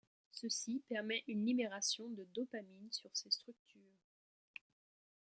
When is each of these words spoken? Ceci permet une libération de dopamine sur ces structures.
Ceci 0.31 0.81
permet 0.89 1.23
une 1.27 1.45
libération 1.45 2.09
de 2.09 2.23
dopamine 2.33 2.87
sur 2.91 3.11
ces 3.15 3.29
structures. 3.29 4.01